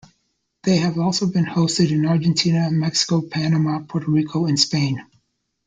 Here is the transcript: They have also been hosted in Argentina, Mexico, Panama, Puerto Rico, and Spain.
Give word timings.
They 0.63 0.77
have 0.77 0.97
also 0.97 1.27
been 1.27 1.45
hosted 1.45 1.91
in 1.91 2.07
Argentina, 2.07 2.71
Mexico, 2.71 3.21
Panama, 3.21 3.83
Puerto 3.83 4.09
Rico, 4.09 4.47
and 4.47 4.59
Spain. 4.59 5.05